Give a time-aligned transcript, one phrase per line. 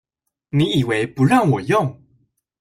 [0.49, 2.01] 你以為不讓我用